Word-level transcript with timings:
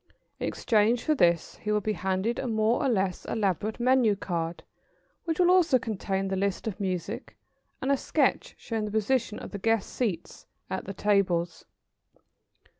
In 0.39 0.47
exchange 0.47 1.03
for 1.03 1.13
this 1.13 1.57
he 1.57 1.71
will 1.71 1.79
be 1.79 1.93
handed 1.93 2.39
a 2.39 2.47
more 2.47 2.81
or 2.81 2.89
less 2.89 3.23
elaborate 3.25 3.79
menu 3.79 4.15
card, 4.15 4.63
which 5.25 5.39
will 5.39 5.51
also 5.51 5.77
contain 5.77 6.27
the 6.27 6.35
list 6.35 6.65
of 6.65 6.79
music 6.79 7.37
and 7.83 7.91
a 7.91 7.97
sketch 7.97 8.55
showing 8.57 8.85
the 8.85 8.91
positions 8.91 9.43
of 9.43 9.51
the 9.51 9.59
guests' 9.59 9.93
seats 9.93 10.47
at 10.71 10.85
the 10.85 10.93
tables. 10.95 11.65
[Sidenote: 11.67 11.67
Saluting 11.67 12.15
the 12.15 12.17
hosts. 12.17 12.67